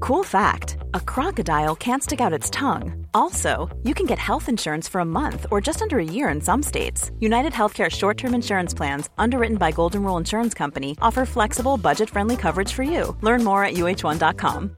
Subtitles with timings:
[0.00, 3.06] Cool fact a crocodile can't stick out its tongue.
[3.14, 6.40] Also, you can get health insurance for a month or just under a year in
[6.40, 7.10] some states.
[7.20, 12.10] United Healthcare short term insurance plans, underwritten by Golden Rule Insurance Company, offer flexible, budget
[12.10, 13.16] friendly coverage for you.
[13.22, 14.76] Learn more at uh1.com.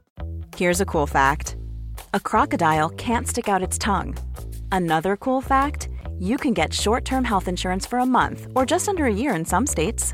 [0.57, 1.55] Here's a cool fact
[2.13, 4.17] a crocodile can't stick out its tongue.
[4.71, 5.87] Another cool fact
[6.19, 9.33] you can get short term health insurance for a month or just under a year
[9.33, 10.13] in some states.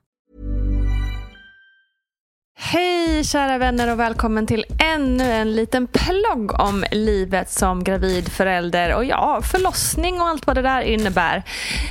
[2.63, 8.95] Hej kära vänner och välkommen till ännu en liten plogg om livet som gravid förälder
[8.95, 11.43] och ja, förlossning och allt vad det där innebär.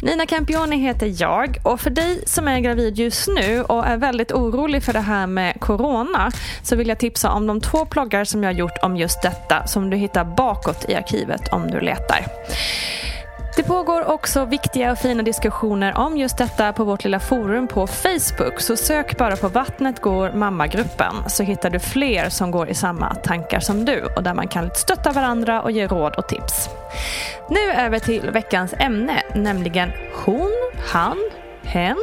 [0.03, 4.33] Nina Campioni heter jag och för dig som är gravid just nu och är väldigt
[4.33, 6.33] orolig för det här med corona
[6.63, 9.67] så vill jag tipsa om de två ploggar som jag har gjort om just detta
[9.67, 12.27] som du hittar bakåt i arkivet om du letar.
[13.61, 17.87] Det pågår också viktiga och fina diskussioner om just detta på vårt lilla forum på
[17.87, 18.61] Facebook.
[18.61, 23.15] Så sök bara på Vattnet går mammagruppen så hittar du fler som går i samma
[23.15, 26.69] tankar som du och där man kan stötta varandra och ge råd och tips.
[27.51, 29.93] Nu över till veckans ämne, nämligen
[30.25, 30.53] hon,
[30.93, 31.17] han,
[31.63, 31.99] hen.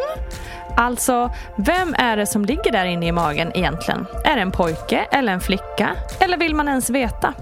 [0.76, 4.06] Alltså, vem är det som ligger där inne i magen egentligen?
[4.24, 5.90] Är det en pojke eller en flicka?
[6.20, 7.34] Eller vill man ens veta?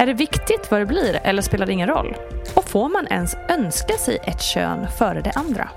[0.00, 2.16] Är det viktigt vad det blir eller spelar det ingen roll?
[2.54, 5.68] Och får man ens önska sig ett kön före det andra?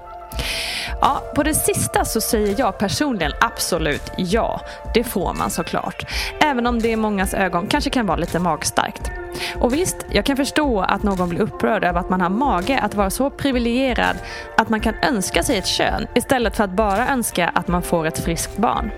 [1.01, 4.61] Ja, på det sista så säger jag personligen absolut ja.
[4.93, 6.11] Det får man såklart.
[6.41, 9.11] Även om det i mångas ögon kanske kan vara lite magstarkt.
[9.59, 12.95] Och visst, jag kan förstå att någon blir upprörd över att man har mage att
[12.95, 14.17] vara så privilegierad
[14.57, 18.07] att man kan önska sig ett kön istället för att bara önska att man får
[18.07, 18.91] ett friskt barn.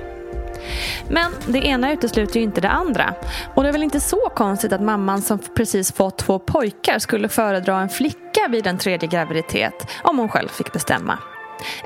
[1.09, 3.13] Men det ena utesluter ju inte det andra.
[3.53, 7.29] Och det är väl inte så konstigt att mamman som precis fått två pojkar skulle
[7.29, 11.17] föredra en flicka vid en tredje graviditet om hon själv fick bestämma.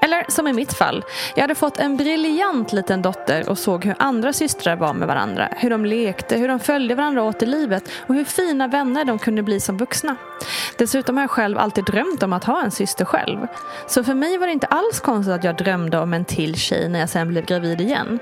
[0.01, 1.03] Eller som i mitt fall.
[1.35, 5.49] Jag hade fått en briljant liten dotter och såg hur andra systrar var med varandra.
[5.51, 9.19] Hur de lekte, hur de följde varandra åt i livet och hur fina vänner de
[9.19, 10.15] kunde bli som vuxna.
[10.77, 13.47] Dessutom har jag själv alltid drömt om att ha en syster själv.
[13.87, 16.89] Så för mig var det inte alls konstigt att jag drömde om en till tjej
[16.89, 18.19] när jag sen blev gravid igen.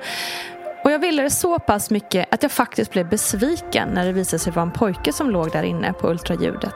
[0.88, 4.40] Och jag ville det så pass mycket att jag faktiskt blev besviken när det visade
[4.40, 6.74] sig vara en pojke som låg där inne på ultraljudet.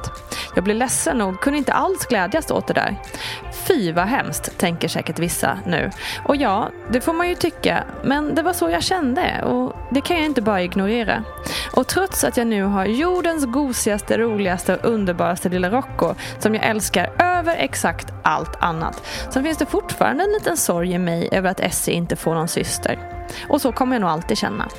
[0.56, 3.02] Jag blev ledsen och kunde inte alls glädjas åt det där.
[3.68, 5.91] Fy vad hemskt, tänker säkert vissa nu.
[6.26, 10.02] Och ja, det får man ju tycka, men det var så jag kände och det
[10.02, 11.24] kan jag inte bara ignorera.
[11.76, 16.66] Och trots att jag nu har jordens gosigaste, roligaste och underbaraste lilla Rocco som jag
[16.66, 21.49] älskar över exakt allt annat Sen finns det fortfarande en liten sorg i mig över
[21.49, 22.99] att Essie inte får någon syster.
[23.49, 24.70] Och så kommer jag nog alltid känna.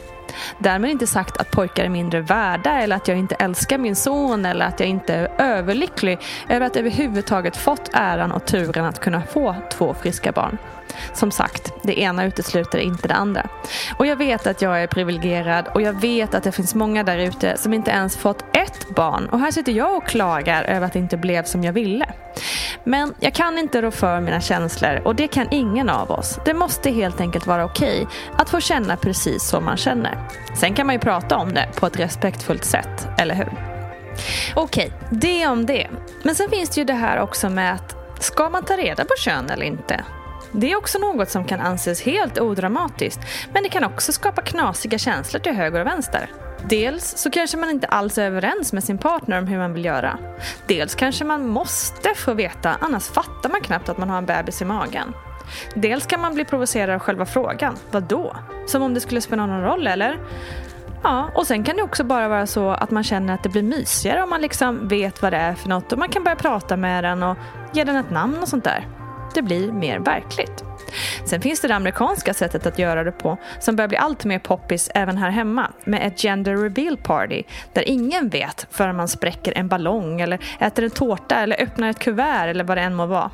[0.59, 4.47] Därmed inte sagt att pojkar är mindre värda eller att jag inte älskar min son
[4.47, 6.19] eller att jag inte är överlycklig
[6.49, 10.59] över att överhuvudtaget fått äran och turen att kunna få två friska barn.
[11.15, 13.47] Som sagt, det ena utesluter inte det andra.
[13.97, 17.19] Och jag vet att jag är privilegierad och jag vet att det finns många där
[17.19, 19.27] ute som inte ens fått ett barn.
[19.27, 22.07] Och här sitter jag och klagar över att det inte blev som jag ville.
[22.85, 26.39] Men jag kan inte rå för mina känslor och det kan ingen av oss.
[26.45, 28.07] Det måste helt enkelt vara okej
[28.39, 30.22] att få känna precis som man känner.
[30.55, 33.53] Sen kan man ju prata om det på ett respektfullt sätt, eller hur?
[34.55, 35.89] Okej, det om det.
[36.23, 39.15] Men sen finns det ju det här också med att ska man ta reda på
[39.19, 40.05] kön eller inte?
[40.53, 43.21] Det är också något som kan anses helt odramatiskt
[43.53, 46.31] men det kan också skapa knasiga känslor till höger och vänster.
[46.69, 49.85] Dels så kanske man inte alls är överens med sin partner om hur man vill
[49.85, 50.19] göra.
[50.67, 54.63] Dels kanske man måste få veta, annars fattar man knappt att man har en bebis
[54.63, 55.15] i magen.
[55.75, 57.77] Dels kan man bli provocerad av själva frågan.
[57.91, 58.37] Vad då?
[58.67, 60.19] Som om det skulle spela någon roll, eller?
[61.03, 63.63] Ja, och sen kan det också bara vara så att man känner att det blir
[63.63, 66.77] mysigare om man liksom vet vad det är för något och man kan börja prata
[66.77, 67.37] med den och
[67.73, 68.89] ge den ett namn och sånt där
[69.35, 70.65] det blir mer verkligt.
[71.25, 74.39] Sen finns det det amerikanska sättet att göra det på som börjar bli allt mer
[74.39, 79.53] poppis även här hemma med ett gender reveal party där ingen vet förrän man spräcker
[79.57, 83.07] en ballong eller äter en tårta eller öppnar ett kuvert eller vad det än må
[83.07, 83.31] vara.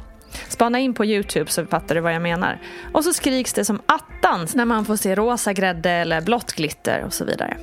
[0.48, 2.58] Spana in på Youtube så fattar du vad jag menar.
[2.92, 7.04] Och så skriks det som attans när man får se rosa grädde eller blått glitter
[7.04, 7.56] och så vidare.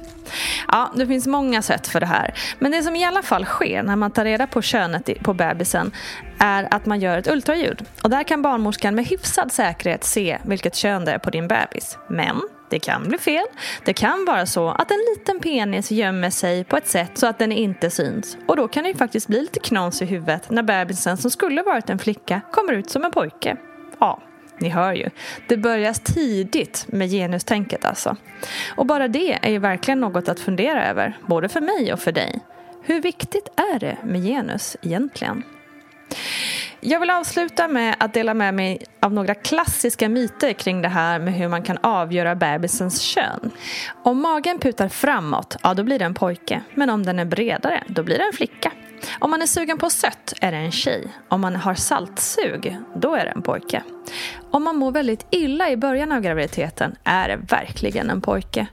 [0.67, 2.33] Ja, det finns många sätt för det här.
[2.59, 5.91] Men det som i alla fall sker när man tar reda på könet på bebisen
[6.37, 7.85] är att man gör ett ultraljud.
[8.03, 11.97] Och där kan barnmorskan med hyfsad säkerhet se vilket kön det är på din bebis.
[12.09, 13.45] Men det kan bli fel.
[13.85, 17.39] Det kan vara så att en liten penis gömmer sig på ett sätt så att
[17.39, 18.37] den inte syns.
[18.47, 21.63] Och då kan det ju faktiskt bli lite knas i huvudet när bebisen som skulle
[21.63, 23.57] varit en flicka kommer ut som en pojke.
[23.99, 24.21] Ja,
[24.59, 25.09] ni hör ju.
[25.47, 28.15] Det börjar tidigt med genustänket alltså.
[28.75, 32.11] Och bara det är ju verkligen något att fundera över, både för mig och för
[32.11, 32.39] dig.
[32.81, 35.43] Hur viktigt är det med genus egentligen?
[36.87, 41.19] Jag vill avsluta med att dela med mig av några klassiska myter kring det här
[41.19, 43.51] med hur man kan avgöra bebisens kön.
[44.03, 46.61] Om magen putar framåt, ja då blir det en pojke.
[46.73, 48.71] Men om den är bredare, då blir det en flicka.
[49.19, 51.07] Om man är sugen på sött är det en tjej.
[51.27, 53.83] Om man har saltsug, då är det en pojke.
[54.55, 58.67] Om man mår väldigt illa i början av graviditeten är det verkligen en pojke.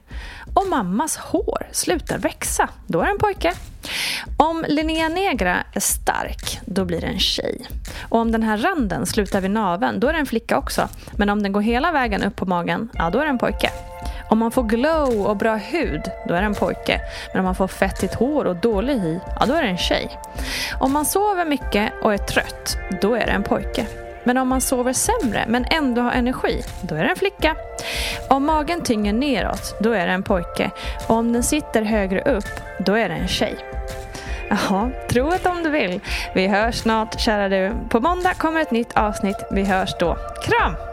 [0.53, 3.53] Om mammas hår slutar växa, då är det en pojke.
[4.37, 7.67] Om Linnea Negra är stark, då blir det en tjej.
[8.09, 10.89] Och om den här randen slutar vid naven, då är det en flicka också.
[11.17, 13.69] Men om den går hela vägen upp på magen, ja då är det en pojke.
[14.29, 17.01] Om man får glow och bra hud, då är det en pojke.
[17.31, 20.17] Men om man får fettigt hår och dålig hy, ja då är det en tjej.
[20.79, 23.87] Om man sover mycket och är trött, då är det en pojke.
[24.23, 27.55] Men om man sover sämre men ändå har energi, då är det en flicka.
[28.29, 30.71] Om magen tynger neråt, då är det en pojke.
[31.07, 33.55] Och om den sitter högre upp, då är det en tjej.
[34.49, 35.99] Jaha, tro det om du vill.
[36.35, 37.71] Vi hörs snart, kära du.
[37.89, 39.37] På måndag kommer ett nytt avsnitt.
[39.51, 40.17] Vi hörs då.
[40.43, 40.92] Kram!